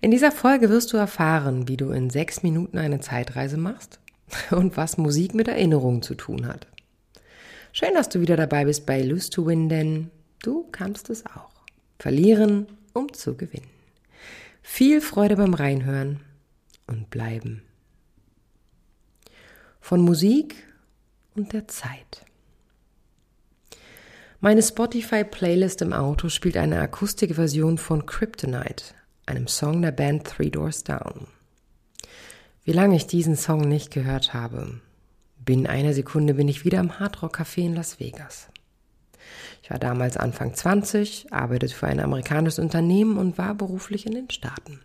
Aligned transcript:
In 0.00 0.10
dieser 0.10 0.32
Folge 0.32 0.70
wirst 0.70 0.92
du 0.92 0.96
erfahren, 0.96 1.68
wie 1.68 1.76
du 1.76 1.90
in 1.90 2.10
sechs 2.10 2.42
Minuten 2.42 2.78
eine 2.78 3.00
Zeitreise 3.00 3.56
machst 3.56 4.00
und 4.50 4.76
was 4.76 4.98
Musik 4.98 5.34
mit 5.34 5.48
Erinnerungen 5.48 6.02
zu 6.02 6.14
tun 6.14 6.46
hat. 6.46 6.66
Schön, 7.72 7.94
dass 7.94 8.08
du 8.08 8.20
wieder 8.20 8.36
dabei 8.36 8.66
bist 8.66 8.86
bei 8.86 9.02
Lose 9.02 9.30
to 9.30 9.46
Win, 9.46 9.68
denn 9.68 10.10
du 10.42 10.68
kannst 10.70 11.10
es 11.10 11.26
auch. 11.26 11.50
Verlieren, 11.98 12.66
um 12.92 13.12
zu 13.12 13.36
gewinnen. 13.36 13.70
Viel 14.62 15.00
Freude 15.00 15.36
beim 15.36 15.54
Reinhören 15.54 16.20
und 16.86 17.10
bleiben. 17.10 17.62
Von 19.80 20.00
Musik 20.00 20.54
und 21.34 21.52
der 21.52 21.68
Zeit. 21.68 22.24
Meine 24.40 24.62
Spotify-Playlist 24.62 25.82
im 25.82 25.92
Auto 25.92 26.28
spielt 26.28 26.56
eine 26.56 26.80
Akustikversion 26.80 27.78
von 27.78 28.06
Kryptonite, 28.06 28.94
einem 29.26 29.46
Song 29.46 29.82
der 29.82 29.92
Band 29.92 30.24
Three 30.24 30.50
Doors 30.50 30.84
Down. 30.84 31.26
Wie 32.64 32.72
lange 32.72 32.96
ich 32.96 33.06
diesen 33.06 33.36
Song 33.36 33.60
nicht 33.62 33.90
gehört 33.90 34.34
habe. 34.34 34.80
Binnen 35.44 35.66
einer 35.66 35.92
Sekunde 35.92 36.34
bin 36.34 36.48
ich 36.48 36.64
wieder 36.64 36.80
im 36.80 36.98
Hardrock 36.98 37.38
Café 37.38 37.66
in 37.66 37.74
Las 37.74 38.00
Vegas. 38.00 38.48
Ich 39.62 39.70
war 39.70 39.78
damals 39.78 40.16
Anfang 40.16 40.54
20, 40.54 41.32
arbeitete 41.32 41.74
für 41.74 41.86
ein 41.86 42.00
amerikanisches 42.00 42.58
Unternehmen 42.58 43.18
und 43.18 43.38
war 43.38 43.54
beruflich 43.54 44.06
in 44.06 44.12
den 44.12 44.30
Staaten. 44.30 44.80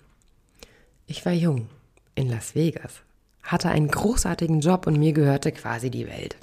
Ich 1.06 1.26
war 1.26 1.34
jung 1.34 1.70
in 2.16 2.30
Las 2.30 2.56
Vegas, 2.56 3.02
hatte 3.44 3.70
einen 3.70 3.88
großartigen 3.88 4.60
Job 4.60 4.88
und 4.88 5.00
mir 5.00 5.14
gehörte 5.14 5.52
quasi 5.52 5.90
die 5.90 6.08
Welt. 6.08 6.38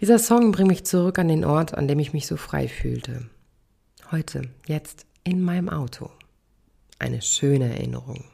Dieser 0.00 0.18
Song 0.18 0.52
bringt 0.52 0.68
mich 0.68 0.84
zurück 0.84 1.18
an 1.18 1.28
den 1.28 1.44
Ort, 1.44 1.74
an 1.74 1.88
dem 1.88 1.98
ich 1.98 2.12
mich 2.12 2.26
so 2.26 2.36
frei 2.36 2.68
fühlte. 2.68 3.28
Heute, 4.10 4.42
jetzt, 4.66 5.06
in 5.22 5.40
meinem 5.40 5.68
Auto. 5.68 6.10
Eine 7.04 7.20
schöne 7.20 7.68
Erinnerung. 7.68 8.24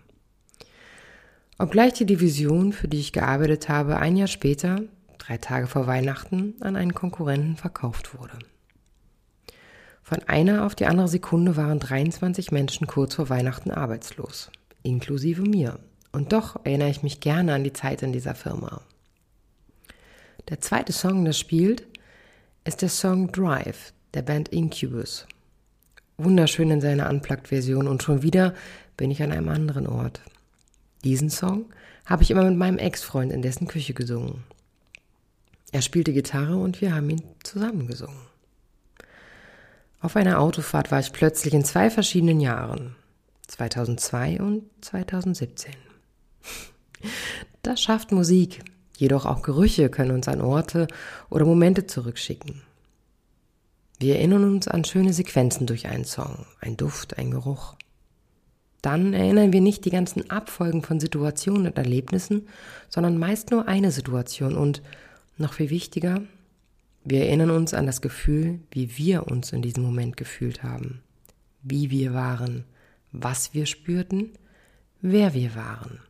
Obgleich 1.58 1.92
die 1.94 2.06
Division, 2.06 2.72
für 2.72 2.86
die 2.86 3.00
ich 3.00 3.12
gearbeitet 3.12 3.68
habe, 3.68 3.96
ein 3.96 4.16
Jahr 4.16 4.28
später, 4.28 4.82
drei 5.18 5.38
Tage 5.38 5.66
vor 5.66 5.88
Weihnachten, 5.88 6.54
an 6.60 6.76
einen 6.76 6.94
Konkurrenten 6.94 7.56
verkauft 7.56 8.16
wurde. 8.16 8.38
Von 10.04 10.22
einer 10.28 10.66
auf 10.66 10.76
die 10.76 10.86
andere 10.86 11.08
Sekunde 11.08 11.56
waren 11.56 11.80
23 11.80 12.52
Menschen 12.52 12.86
kurz 12.86 13.16
vor 13.16 13.28
Weihnachten 13.28 13.72
arbeitslos, 13.72 14.52
inklusive 14.84 15.42
mir. 15.42 15.80
Und 16.12 16.32
doch 16.32 16.64
erinnere 16.64 16.90
ich 16.90 17.02
mich 17.02 17.18
gerne 17.18 17.54
an 17.54 17.64
die 17.64 17.72
Zeit 17.72 18.02
in 18.02 18.12
dieser 18.12 18.36
Firma. 18.36 18.82
Der 20.48 20.60
zweite 20.60 20.92
Song, 20.92 21.24
der 21.24 21.32
spielt, 21.32 21.88
ist 22.62 22.82
der 22.82 22.88
Song 22.88 23.32
Drive 23.32 23.92
der 24.14 24.22
Band 24.22 24.50
Incubus. 24.50 25.26
Wunderschön 26.24 26.70
in 26.70 26.80
seiner 26.80 27.08
Unplugged-Version 27.08 27.88
und 27.88 28.02
schon 28.02 28.22
wieder 28.22 28.54
bin 28.96 29.10
ich 29.10 29.22
an 29.22 29.32
einem 29.32 29.48
anderen 29.48 29.86
Ort. 29.86 30.20
Diesen 31.04 31.30
Song 31.30 31.66
habe 32.04 32.22
ich 32.22 32.30
immer 32.30 32.44
mit 32.44 32.56
meinem 32.56 32.78
Ex-Freund 32.78 33.32
in 33.32 33.42
dessen 33.42 33.66
Küche 33.66 33.94
gesungen. 33.94 34.44
Er 35.72 35.82
spielte 35.82 36.12
Gitarre 36.12 36.56
und 36.56 36.80
wir 36.80 36.94
haben 36.94 37.08
ihn 37.08 37.22
zusammen 37.42 37.86
gesungen. 37.86 38.20
Auf 40.00 40.16
einer 40.16 40.40
Autofahrt 40.40 40.90
war 40.90 41.00
ich 41.00 41.12
plötzlich 41.12 41.54
in 41.54 41.64
zwei 41.64 41.90
verschiedenen 41.90 42.40
Jahren, 42.40 42.96
2002 43.46 44.40
und 44.40 44.64
2017. 44.80 45.74
Das 47.62 47.80
schafft 47.80 48.12
Musik, 48.12 48.62
jedoch 48.96 49.26
auch 49.26 49.42
Gerüche 49.42 49.90
können 49.90 50.12
uns 50.12 50.28
an 50.28 50.40
Orte 50.40 50.86
oder 51.28 51.44
Momente 51.44 51.86
zurückschicken. 51.86 52.62
Wir 54.00 54.16
erinnern 54.16 54.44
uns 54.44 54.66
an 54.66 54.82
schöne 54.82 55.12
Sequenzen 55.12 55.66
durch 55.66 55.86
einen 55.86 56.06
Song, 56.06 56.46
ein 56.62 56.78
Duft, 56.78 57.18
ein 57.18 57.30
Geruch. 57.30 57.76
Dann 58.80 59.12
erinnern 59.12 59.52
wir 59.52 59.60
nicht 59.60 59.84
die 59.84 59.90
ganzen 59.90 60.30
Abfolgen 60.30 60.82
von 60.82 60.98
Situationen 61.00 61.66
und 61.66 61.76
Erlebnissen, 61.76 62.48
sondern 62.88 63.18
meist 63.18 63.50
nur 63.50 63.68
eine 63.68 63.90
Situation 63.90 64.56
und, 64.56 64.80
noch 65.36 65.52
viel 65.52 65.68
wichtiger, 65.68 66.22
wir 67.04 67.26
erinnern 67.26 67.50
uns 67.50 67.74
an 67.74 67.84
das 67.84 68.00
Gefühl, 68.00 68.60
wie 68.70 68.96
wir 68.96 69.26
uns 69.26 69.52
in 69.52 69.60
diesem 69.60 69.82
Moment 69.82 70.16
gefühlt 70.16 70.62
haben, 70.62 71.02
wie 71.62 71.90
wir 71.90 72.14
waren, 72.14 72.64
was 73.12 73.52
wir 73.52 73.66
spürten, 73.66 74.30
wer 75.02 75.34
wir 75.34 75.54
waren. 75.54 76.00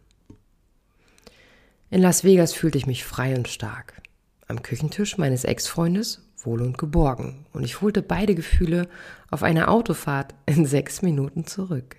In 1.90 2.02
Las 2.02 2.22
Vegas 2.22 2.54
fühlte 2.54 2.78
ich 2.78 2.86
mich 2.86 3.02
frei 3.02 3.34
und 3.34 3.48
stark. 3.48 4.00
Am 4.46 4.62
Küchentisch 4.62 5.18
meines 5.18 5.42
Ex-Freundes 5.42 6.22
wohl 6.44 6.62
und 6.62 6.78
geborgen. 6.78 7.46
Und 7.52 7.64
ich 7.64 7.80
holte 7.80 8.02
beide 8.02 8.34
Gefühle 8.34 8.88
auf 9.30 9.42
einer 9.42 9.70
Autofahrt 9.70 10.34
in 10.46 10.66
sechs 10.66 11.02
Minuten 11.02 11.46
zurück. 11.46 11.96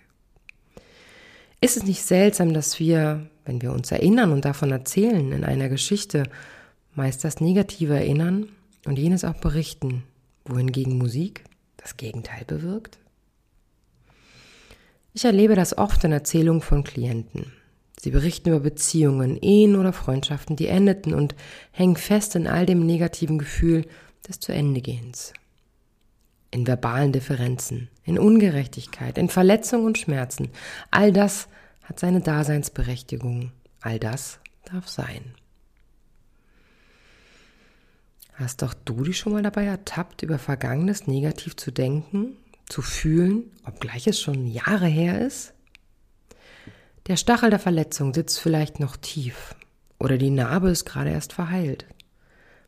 Ist 1.59 1.77
es 1.77 1.83
nicht 1.83 2.03
seltsam, 2.03 2.53
dass 2.53 2.79
wir, 2.79 3.27
wenn 3.45 3.61
wir 3.61 3.71
uns 3.71 3.91
erinnern 3.91 4.31
und 4.31 4.45
davon 4.45 4.71
erzählen 4.71 5.31
in 5.31 5.43
einer 5.43 5.69
Geschichte, 5.69 6.23
meist 6.95 7.23
das 7.23 7.39
Negative 7.39 7.93
erinnern 7.95 8.49
und 8.85 8.97
jenes 8.97 9.23
auch 9.23 9.35
berichten, 9.35 10.03
wohingegen 10.45 10.97
Musik 10.97 11.43
das 11.77 11.97
Gegenteil 11.97 12.45
bewirkt? 12.45 12.97
Ich 15.13 15.25
erlebe 15.25 15.55
das 15.55 15.77
oft 15.77 16.03
in 16.03 16.13
Erzählungen 16.13 16.61
von 16.61 16.83
Klienten. 16.83 17.51
Sie 17.99 18.09
berichten 18.09 18.49
über 18.49 18.61
Beziehungen, 18.61 19.37
Ehen 19.39 19.75
oder 19.75 19.93
Freundschaften, 19.93 20.55
die 20.55 20.67
endeten 20.67 21.13
und 21.13 21.35
hängen 21.71 21.97
fest 21.97 22.35
in 22.35 22.47
all 22.47 22.65
dem 22.65 22.83
negativen 22.83 23.37
Gefühl 23.37 23.85
des 24.27 24.39
Zu 24.39 24.53
Ende. 24.53 24.81
In 26.51 26.67
verbalen 26.67 27.11
Differenzen, 27.13 27.89
in 28.03 28.19
Ungerechtigkeit, 28.19 29.17
in 29.17 29.29
Verletzungen 29.29 29.85
und 29.85 29.97
Schmerzen. 29.97 30.49
All 30.89 31.13
das 31.13 31.47
hat 31.83 31.99
seine 31.99 32.21
Daseinsberechtigung. 32.21 33.51
All 33.79 33.99
das 33.99 34.39
darf 34.65 34.87
sein. 34.87 35.35
Hast 38.33 38.61
doch 38.61 38.73
du 38.73 39.03
dich 39.03 39.17
schon 39.17 39.33
mal 39.33 39.43
dabei 39.43 39.65
ertappt, 39.65 40.23
über 40.23 40.39
Vergangenes 40.39 41.07
negativ 41.07 41.55
zu 41.55 41.71
denken, 41.71 42.37
zu 42.67 42.81
fühlen, 42.81 43.51
obgleich 43.65 44.07
es 44.07 44.19
schon 44.19 44.47
Jahre 44.47 44.87
her 44.87 45.21
ist? 45.21 45.53
Der 47.07 47.17
Stachel 47.17 47.49
der 47.49 47.59
Verletzung 47.59 48.13
sitzt 48.13 48.39
vielleicht 48.39 48.79
noch 48.79 48.97
tief 48.97 49.55
oder 49.99 50.17
die 50.17 50.29
Narbe 50.29 50.69
ist 50.69 50.85
gerade 50.85 51.11
erst 51.11 51.33
verheilt. 51.33 51.85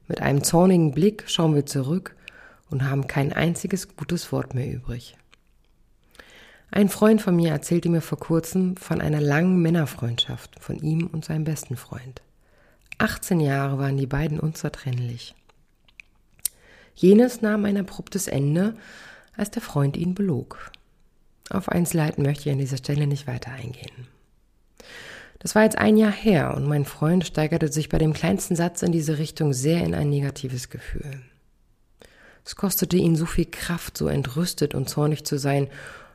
Mit 0.08 0.22
einem 0.22 0.44
zornigen 0.44 0.92
Blick 0.92 1.24
schauen 1.28 1.56
wir 1.56 1.66
zurück 1.66 2.16
und 2.70 2.90
haben 2.90 3.08
kein 3.08 3.34
einziges 3.34 3.96
gutes 3.96 4.32
Wort 4.32 4.54
mehr 4.54 4.72
übrig. 4.72 5.16
Ein 6.72 6.90
Freund 6.90 7.22
von 7.22 7.36
mir 7.36 7.52
erzählte 7.52 7.90
mir 7.90 8.02
vor 8.02 8.20
kurzem 8.20 8.76
von 8.78 9.00
einer 9.00 9.22
langen 9.22 9.62
Männerfreundschaft 9.62 10.60
von 10.60 10.80
ihm 10.80 11.06
und 11.06 11.24
seinem 11.24 11.44
besten 11.44 11.78
Freund. 11.78 12.22
18 12.98 13.40
Jahre 13.40 13.78
waren 13.78 13.98
die 13.98 14.08
beiden 14.08 14.40
unzertrennlich. 14.40 15.36
Jenes 16.96 17.42
nahm 17.42 17.66
ein 17.66 17.78
abruptes 17.78 18.28
Ende, 18.28 18.76
als 19.38 19.52
der 19.52 19.62
Freund 19.62 19.98
ihn 19.98 20.16
belog. 20.16 20.72
Auf 21.50 21.70
Einzelheiten 21.70 22.24
möchte 22.24 22.50
ich 22.50 22.54
an 22.54 22.60
dieser 22.60 22.78
Stelle 22.78 23.08
nicht 23.08 23.28
weiter 23.28 23.52
eingehen. 23.52 24.08
Das 25.44 25.56
war 25.56 25.64
jetzt 25.64 25.78
ein 25.78 25.98
Jahr 25.98 26.12
her 26.12 26.54
und 26.56 26.66
mein 26.66 26.86
Freund 26.86 27.26
steigerte 27.26 27.68
sich 27.68 27.90
bei 27.90 27.98
dem 27.98 28.14
kleinsten 28.14 28.56
Satz 28.56 28.82
in 28.82 28.94
diese 28.94 29.18
Richtung 29.18 29.52
sehr 29.52 29.84
in 29.84 29.94
ein 29.94 30.10
negatives 30.10 30.70
Gefühl. 30.70 31.22
Es 32.46 32.56
kostete 32.56 32.96
ihn 32.96 33.18
so 33.18 33.26
viel 33.26 33.46
Kraft, 33.46 33.98
so 33.98 34.08
entrüstet 34.08 34.74
und 34.74 34.90
zornig 34.90 35.26
zu 35.26 35.38
sein, 35.38 35.68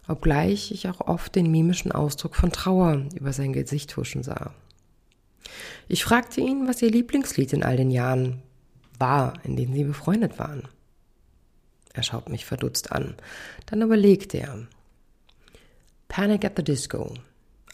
obgleich 0.08 0.72
ich 0.72 0.88
auch 0.88 1.02
oft 1.02 1.34
den 1.34 1.50
mimischen 1.50 1.92
Ausdruck 1.92 2.36
von 2.36 2.52
Trauer 2.52 3.02
über 3.14 3.34
sein 3.34 3.52
Gesicht 3.52 3.94
huschen 3.98 4.22
sah. 4.22 4.54
Ich 5.88 6.04
fragte 6.04 6.40
ihn, 6.40 6.66
was 6.66 6.80
ihr 6.80 6.90
Lieblingslied 6.90 7.52
in 7.52 7.62
all 7.62 7.76
den 7.76 7.90
Jahren 7.90 8.42
war, 8.98 9.34
in 9.44 9.56
denen 9.56 9.74
sie 9.74 9.84
befreundet 9.84 10.38
waren. 10.38 10.68
Er 11.92 12.02
schaut 12.02 12.30
mich 12.30 12.46
verdutzt 12.46 12.92
an. 12.92 13.14
Dann 13.66 13.82
überlegte 13.82 14.38
er. 14.38 14.66
Panic 16.08 16.46
at 16.46 16.54
the 16.56 16.64
Disco 16.64 17.12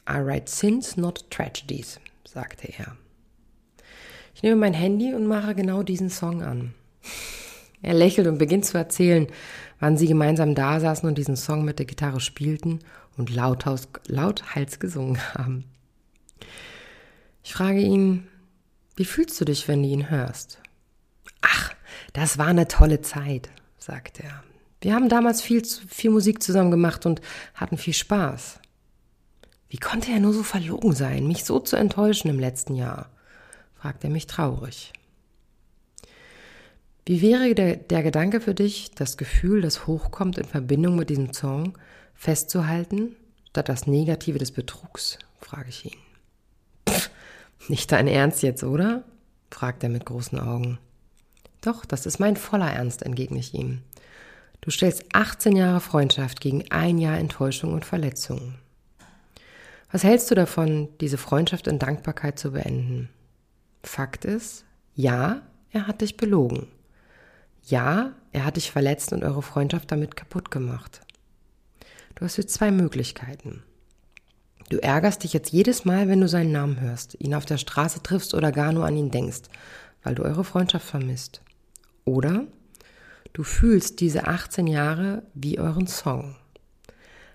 I 0.09 0.19
write 0.19 0.51
sins, 0.51 0.97
not 0.97 1.31
tragedies, 1.31 2.01
sagte 2.25 2.69
er. 2.79 2.97
Ich 4.35 4.43
nehme 4.43 4.57
mein 4.57 4.75
Handy 4.75 5.15
und 5.15 5.27
mache 5.27 5.55
genau 5.55 5.83
diesen 5.83 6.11
Song 6.11 6.43
an. 6.43 6.75
Er 7.83 7.95
lächelt 7.95 8.27
und 8.27 8.39
beginnt 8.39 8.65
zu 8.65 8.79
erzählen, 8.79 9.27
wann 9.79 9.97
sie 9.97 10.07
gemeinsam 10.07 10.55
da 10.55 10.81
saßen 10.81 11.09
und 11.09 11.19
diesen 11.19 11.37
Song 11.37 11.65
mit 11.65 11.79
der 11.79 11.87
Gitarre 11.87 12.21
spielten 12.21 12.81
und 13.17 13.31
lauthals, 13.31 13.89
lauthals 14.07 14.79
gesungen 14.79 15.19
haben. 15.35 15.65
Ich 17.43 17.53
frage 17.53 17.81
ihn, 17.81 18.27
wie 18.97 19.05
fühlst 19.05 19.41
du 19.41 19.45
dich, 19.45 19.69
wenn 19.69 19.83
du 19.83 19.89
ihn 19.89 20.11
hörst? 20.11 20.61
Ach, 21.43 21.75
das 22.15 22.39
war 22.39 22.47
eine 22.47 22.69
tolle 22.69 23.03
Zeit, 23.03 23.51
sagt 23.79 24.21
er. 24.21 24.43
Wir 24.81 24.95
haben 24.95 25.09
damals 25.09 25.43
viel, 25.43 25.63
viel 25.65 26.11
Musik 26.11 26.43
zusammen 26.43 26.71
gemacht 26.71 27.07
und 27.07 27.21
hatten 27.55 27.77
viel 27.77 27.95
Spaß. 27.95 28.61
Wie 29.75 29.81
konnte 29.81 30.13
er 30.13 30.21
nur 30.21 30.33
so 30.33 30.45
verlogen 30.45 30.93
sein, 30.93 31.27
mich 31.27 31.45
so 31.45 31.59
zu 31.59 31.75
enttäuschen 31.75 32.29
im 32.29 32.39
letzten 32.39 32.77
Jahr? 32.77 33.11
fragt 33.75 34.05
er 34.05 34.11
mich 34.11 34.29
traurig. 34.29 34.93
Wie 37.05 37.21
wäre 37.21 37.53
der, 37.57 37.75
der 37.75 38.05
Gedanke 38.05 38.41
für 38.41 38.55
dich, 38.55 38.93
das 38.93 39.17
Gefühl, 39.17 39.63
das 39.63 39.89
hochkommt 39.89 40.39
in 40.39 40.45
Verbindung 40.45 40.95
mit 40.95 41.11
diesem 41.11 41.33
Song, 41.33 41.77
festzuhalten, 42.15 43.17
statt 43.51 43.69
das 43.69 43.89
Negative 43.89 44.39
des 44.39 44.53
Betrugs? 44.53 45.19
frage 45.41 45.71
ich 45.71 45.87
ihn. 45.87 45.99
Pff, 46.89 47.11
nicht 47.67 47.91
dein 47.91 48.07
Ernst 48.07 48.45
jetzt, 48.45 48.63
oder? 48.63 49.03
fragt 49.51 49.83
er 49.83 49.89
mit 49.89 50.07
großen 50.07 50.39
Augen. 50.39 50.79
Doch, 51.63 51.85
das 51.85 52.07
ist 52.07 52.21
mein 52.21 52.37
voller 52.37 52.71
Ernst, 52.71 53.03
entgegne 53.03 53.41
ich 53.41 53.55
ihm. 53.55 53.83
Du 54.61 54.71
stellst 54.71 55.05
18 55.15 55.57
Jahre 55.57 55.81
Freundschaft 55.81 56.41
gegen 56.41 56.71
ein 56.71 56.99
Jahr 56.99 57.19
Enttäuschung 57.19 57.73
und 57.73 57.85
Verletzung. 57.85 58.55
Was 59.95 60.03
hältst 60.03 60.29
du 60.29 60.35
davon, 60.35 60.89
diese 61.01 61.19
Freundschaft 61.19 61.69
in 61.69 61.79
Dankbarkeit 61.79 62.37
zu 62.37 62.51
beenden? 62.51 63.11
Fakt 63.85 64.25
ist, 64.25 64.65
ja, 64.97 65.43
er 65.71 65.87
hat 65.87 66.01
dich 66.01 66.17
belogen. 66.17 66.67
Ja, 67.63 68.13
er 68.33 68.45
hat 68.45 68.57
dich 68.57 68.73
verletzt 68.73 69.13
und 69.13 69.23
eure 69.23 69.41
Freundschaft 69.41 69.93
damit 69.93 70.17
kaputt 70.17 70.51
gemacht. 70.51 71.03
Du 72.17 72.25
hast 72.25 72.39
jetzt 72.39 72.55
zwei 72.55 72.73
Möglichkeiten. 72.73 73.63
Du 74.69 74.79
ärgerst 74.79 75.23
dich 75.23 75.33
jetzt 75.33 75.53
jedes 75.53 75.85
Mal, 75.85 76.09
wenn 76.09 76.21
du 76.21 76.27
seinen 76.27 76.51
Namen 76.51 76.81
hörst, 76.81 77.15
ihn 77.21 77.33
auf 77.33 77.45
der 77.45 77.59
Straße 77.59 78.03
triffst 78.03 78.35
oder 78.35 78.51
gar 78.51 78.73
nur 78.73 78.87
an 78.87 78.97
ihn 78.97 79.13
denkst, 79.13 79.43
weil 80.03 80.17
du 80.17 80.25
eure 80.25 80.43
Freundschaft 80.43 80.89
vermisst. 80.89 81.41
Oder 82.05 82.49
du 83.33 83.45
fühlst 83.45 84.01
diese 84.01 84.27
18 84.27 84.67
Jahre 84.67 85.23
wie 85.35 85.61
euren 85.61 85.87
Song. 85.87 86.35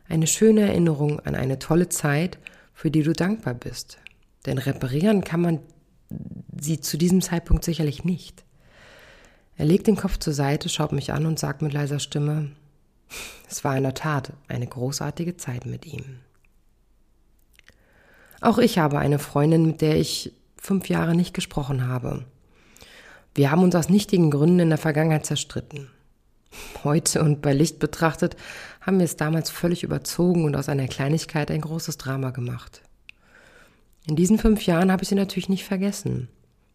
Eine 0.10 0.28
schöne 0.28 0.62
Erinnerung 0.62 1.20
an 1.22 1.36
eine 1.36 1.60
tolle 1.60 1.88
Zeit, 1.88 2.40
für 2.74 2.92
die 2.92 3.04
du 3.04 3.14
dankbar 3.14 3.54
bist. 3.54 4.00
Denn 4.46 4.58
reparieren 4.58 5.24
kann 5.24 5.42
man 5.42 5.60
sie 6.60 6.82
zu 6.82 6.98
diesem 6.98 7.22
Zeitpunkt 7.22 7.64
sicherlich 7.64 8.04
nicht. 8.04 8.44
Er 9.56 9.66
legt 9.66 9.88
den 9.88 9.96
Kopf 9.96 10.18
zur 10.18 10.34
Seite, 10.34 10.68
schaut 10.68 10.94
mich 10.94 11.14
an 11.14 11.26
und 11.26 11.38
sagt 11.38 11.62
mit 11.62 11.74
leiser 11.74 12.00
Stimme, 12.00 12.52
es 13.50 13.64
war 13.64 13.78
in 13.78 13.84
der 13.84 13.94
Tat 13.94 14.34
eine 14.48 14.68
großartige 14.68 15.38
Zeit 15.38 15.66
mit 15.66 15.86
ihm. 15.86 16.20
Auch 18.42 18.58
ich 18.58 18.78
habe 18.78 19.00
eine 19.00 19.20
Freundin, 19.20 19.66
mit 19.66 19.82
der 19.82 19.98
ich 19.98 20.34
fünf 20.56 20.90
Jahre 20.90 21.14
nicht 21.14 21.34
gesprochen 21.34 21.88
habe. 21.88 22.26
Wir 23.36 23.52
haben 23.52 23.64
uns 23.64 23.76
aus 23.76 23.90
nichtigen 23.90 24.32
Gründen 24.32 24.60
in 24.60 24.70
der 24.70 24.78
Vergangenheit 24.78 25.26
zerstritten. 25.26 25.90
Heute 26.84 27.22
und 27.22 27.42
bei 27.42 27.54
Licht 27.54 27.80
betrachtet 27.80 28.36
haben 28.82 29.00
wir 29.00 29.06
es 29.06 29.18
damals 29.18 29.50
völlig 29.50 29.84
überzogen 29.84 30.46
und 30.46 30.56
aus 30.56 30.70
einer 30.70 30.88
Kleinigkeit 30.88 31.52
ein 31.52 31.62
großes 31.62 31.98
Drama 31.98 32.32
gemacht. 32.32 32.82
In 34.08 34.16
diesen 34.16 34.40
fünf 34.40 34.66
Jahren 34.66 34.92
habe 34.92 35.04
ich 35.04 35.10
sie 35.10 35.16
natürlich 35.16 35.50
nicht 35.50 35.66
vergessen 35.66 36.30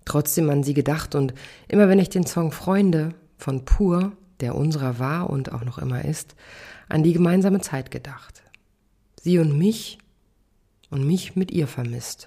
trotzdem 0.04 0.50
an 0.50 0.62
sie 0.62 0.74
gedacht 0.74 1.14
und 1.14 1.34
immer 1.68 1.88
wenn 1.88 1.98
ich 1.98 2.10
den 2.10 2.26
Song 2.26 2.52
Freunde 2.52 3.14
von 3.36 3.64
Pur, 3.64 4.12
der 4.40 4.54
unserer 4.54 4.98
war 4.98 5.30
und 5.30 5.52
auch 5.52 5.64
noch 5.64 5.78
immer 5.78 6.04
ist, 6.04 6.34
an 6.88 7.02
die 7.02 7.12
gemeinsame 7.12 7.60
Zeit 7.60 7.90
gedacht. 7.90 8.42
Sie 9.20 9.38
und 9.38 9.56
mich 9.56 9.98
und 10.90 11.06
mich 11.06 11.34
mit 11.36 11.50
ihr 11.50 11.66
vermisst. 11.66 12.26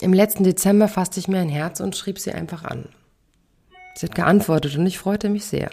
Im 0.00 0.12
letzten 0.12 0.44
Dezember 0.44 0.88
fasste 0.88 1.20
ich 1.20 1.28
mir 1.28 1.38
ein 1.38 1.48
Herz 1.48 1.80
und 1.80 1.96
schrieb 1.96 2.18
sie 2.18 2.32
einfach 2.32 2.64
an. 2.64 2.88
Sie 3.94 4.06
hat 4.06 4.14
geantwortet 4.14 4.76
und 4.76 4.86
ich 4.86 4.98
freute 4.98 5.30
mich 5.30 5.46
sehr. 5.46 5.70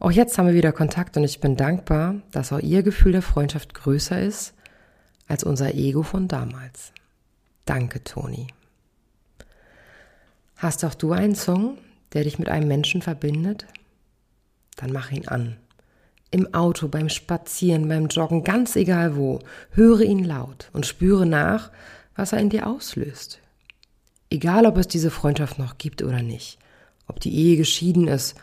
Auch 0.00 0.10
jetzt 0.10 0.36
haben 0.36 0.46
wir 0.46 0.54
wieder 0.54 0.72
Kontakt 0.72 1.16
und 1.16 1.24
ich 1.24 1.40
bin 1.40 1.56
dankbar, 1.56 2.16
dass 2.30 2.52
auch 2.52 2.58
ihr 2.58 2.82
Gefühl 2.82 3.12
der 3.12 3.22
Freundschaft 3.22 3.74
größer 3.74 4.20
ist 4.20 4.54
als 5.28 5.44
unser 5.44 5.74
Ego 5.74 6.02
von 6.02 6.28
damals. 6.28 6.92
Danke, 7.64 8.02
Toni. 8.02 8.48
Hast 10.56 10.84
auch 10.84 10.94
du 10.94 11.12
einen 11.12 11.34
Song, 11.34 11.78
der 12.12 12.24
dich 12.24 12.38
mit 12.38 12.48
einem 12.48 12.68
Menschen 12.68 13.00
verbindet? 13.00 13.66
Dann 14.76 14.92
mach 14.92 15.10
ihn 15.10 15.28
an. 15.28 15.56
Im 16.30 16.52
Auto, 16.54 16.88
beim 16.88 17.08
Spazieren, 17.08 17.88
beim 17.88 18.08
Joggen, 18.08 18.44
ganz 18.44 18.76
egal 18.76 19.16
wo, 19.16 19.40
höre 19.70 20.02
ihn 20.02 20.24
laut 20.24 20.68
und 20.72 20.86
spüre 20.86 21.26
nach, 21.26 21.70
was 22.20 22.32
er 22.32 22.38
in 22.38 22.50
dir 22.50 22.66
auslöst. 22.66 23.40
Egal, 24.28 24.66
ob 24.66 24.76
es 24.76 24.86
diese 24.86 25.10
Freundschaft 25.10 25.58
noch 25.58 25.78
gibt 25.78 26.02
oder 26.02 26.22
nicht, 26.22 26.58
ob 27.06 27.18
die 27.18 27.34
Ehe 27.34 27.56
geschieden 27.56 28.08
ist, 28.08 28.36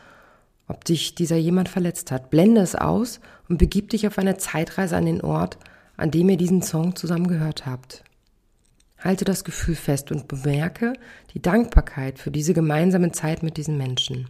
ob 0.67 0.83
dich 0.83 1.15
dieser 1.15 1.37
jemand 1.37 1.69
verletzt 1.69 2.11
hat, 2.11 2.29
blende 2.29 2.61
es 2.61 2.75
aus 2.75 3.21
und 3.47 3.57
begib 3.57 3.91
dich 3.91 4.07
auf 4.07 4.17
eine 4.17 4.37
Zeitreise 4.37 4.97
an 4.97 5.05
den 5.05 5.21
Ort, 5.21 5.57
an 5.95 6.11
dem 6.11 6.27
ihr 6.27 6.37
diesen 6.37 6.61
Song 6.61 6.95
zusammen 6.95 7.27
gehört 7.27 7.65
habt. 7.65 8.03
Halte 8.97 9.25
das 9.25 9.43
Gefühl 9.43 9.75
fest 9.75 10.11
und 10.11 10.27
bemerke 10.27 10.93
die 11.35 11.41
Dankbarkeit 11.41 12.17
für 12.17 12.31
diese 12.31 12.55
gemeinsame 12.55 13.11
Zeit 13.11 13.43
mit 13.43 13.57
diesen 13.57 13.77
Menschen. 13.77 14.27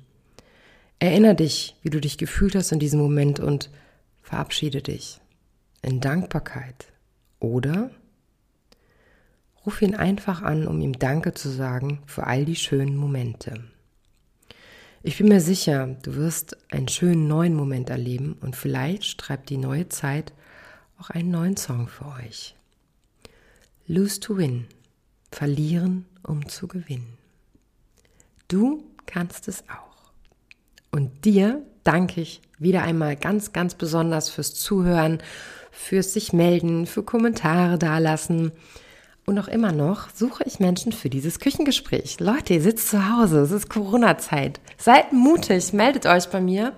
Erinnere 1.00 1.36
dich, 1.36 1.78
wie 1.84 1.90
du 1.90 2.02
dich 2.02 2.18
gefühlt 2.18 2.54
hast 2.54 2.74
in 2.74 2.80
diesem 2.80 3.00
Moment 3.00 3.40
und 3.40 3.70
verabschiede 4.22 4.82
dich 4.82 5.22
in 5.82 6.02
Dankbarkeit. 6.02 6.92
Oder 7.40 7.92
ruf 9.68 9.81
ihn 9.81 9.96
einfach 9.96 10.44
an, 10.44 10.66
um 10.66 10.80
ihm 10.80 10.98
Danke 10.98 11.34
zu 11.34 11.50
sagen 11.50 12.00
für 12.06 12.25
all 12.25 12.46
die 12.46 12.56
schönen 12.56 12.96
Momente. 12.96 13.66
Ich 15.04 15.18
bin 15.18 15.28
mir 15.28 15.42
sicher, 15.42 15.98
du 16.04 16.16
wirst 16.16 16.56
einen 16.72 16.88
schönen 16.88 17.28
neuen 17.28 17.54
Moment 17.54 17.90
erleben 17.90 18.38
und 18.40 18.56
vielleicht 18.56 19.04
streibt 19.04 19.50
die 19.50 19.58
neue 19.58 19.90
Zeit 19.90 20.31
auch 20.98 21.10
einen 21.10 21.31
neuen 21.31 21.58
Song 21.58 21.90
für 21.90 22.06
euch. 22.06 22.56
Lose 23.88 24.22
to 24.22 24.38
win. 24.38 24.68
Verlieren, 25.31 26.06
um 26.24 26.48
zu 26.48 26.69
gewinnen. 26.69 27.18
Du 28.48 28.86
kannst 29.06 29.50
es 29.50 29.66
auch. 29.69 30.12
Und 30.92 31.25
dir 31.25 31.62
danke 31.84 32.22
ich 32.22 32.42
wieder 32.58 32.84
einmal 32.84 33.18
ganz, 33.18 33.52
ganz 33.52 33.75
besonders 33.75 34.30
fürs 34.30 34.54
Zuhören, 34.54 35.22
fürs 35.72 36.14
sich 36.14 36.31
melden, 36.31 36.86
für 36.86 37.04
Kommentare 37.04 37.78
dalassen. 37.78 38.54
Und 39.30 39.40
auch 39.40 39.50
immer 39.50 39.74
noch 39.74 40.10
suche 40.12 40.46
ich 40.46 40.62
Menschen 40.62 40.94
für 40.94 41.10
dieses 41.10 41.42
Küchengespräch. 41.42 42.22
Leute, 42.22 42.54
ihr 42.54 42.62
sitzt 42.62 42.88
zu 42.88 43.14
Hause, 43.14 43.42
es 43.42 43.52
ist 43.52 43.69
Corona-Zeit. 43.69 44.62
Seid 44.78 45.12
mutig, 45.12 45.74
meldet 45.74 46.06
euch 46.06 46.30
bei 46.30 46.40
mir. 46.40 46.72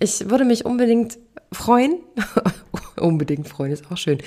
Ich 0.00 0.28
würde 0.28 0.44
mich 0.44 0.66
unbedingt 0.66 1.16
freuen. 1.52 2.00
unbedingt 2.96 3.46
freuen 3.46 3.70
ist 3.70 3.88
auch 3.92 3.96
schön. 3.96 4.18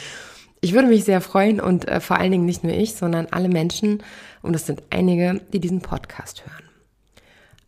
Ich 0.61 0.71
würde 0.71 0.87
mich 0.87 1.03
sehr 1.03 1.19
freuen 1.19 1.59
und 1.59 1.85
äh, 1.89 1.99
vor 1.99 2.17
allen 2.17 2.31
Dingen 2.31 2.45
nicht 2.45 2.63
nur 2.63 2.71
ich, 2.71 2.95
sondern 2.95 3.27
alle 3.31 3.49
Menschen, 3.49 4.01
und 4.41 4.55
es 4.55 4.65
sind 4.65 4.81
einige, 4.89 5.41
die 5.51 5.59
diesen 5.59 5.81
Podcast 5.81 6.45
hören. 6.45 6.63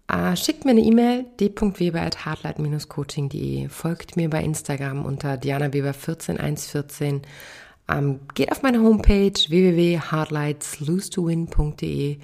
Äh, 0.07 0.37
schickt 0.37 0.63
mir 0.63 0.71
eine 0.71 0.79
E-Mail, 0.79 1.25
d.weber.hardlight-coaching.de, 1.37 3.67
folgt 3.67 4.15
mir 4.15 4.29
bei 4.29 4.41
Instagram 4.41 5.03
unter 5.03 5.33
dianaweber14114, 5.33 7.23
ähm, 7.89 8.19
geht 8.33 8.51
auf 8.51 8.63
meine 8.63 8.81
Homepage 8.81 9.31
www.hardlightslose2win.de, 9.31 12.17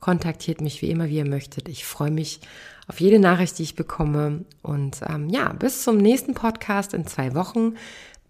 kontaktiert 0.00 0.60
mich 0.60 0.82
wie 0.82 0.90
immer, 0.90 1.08
wie 1.08 1.18
ihr 1.18 1.28
möchtet. 1.28 1.68
Ich 1.68 1.84
freue 1.84 2.10
mich 2.10 2.40
auf 2.88 3.00
jede 3.00 3.18
Nachricht, 3.18 3.58
die 3.58 3.64
ich 3.64 3.74
bekomme. 3.74 4.44
Und 4.62 5.00
ähm, 5.08 5.28
ja, 5.28 5.52
bis 5.52 5.82
zum 5.82 5.96
nächsten 5.96 6.34
Podcast 6.34 6.94
in 6.94 7.04
zwei 7.06 7.34
Wochen. 7.34 7.74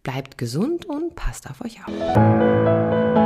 Bleibt 0.03 0.39
gesund 0.39 0.87
und 0.87 1.15
passt 1.17 1.51
auf 1.51 1.61
euch 1.63 1.81
auf. 1.85 3.26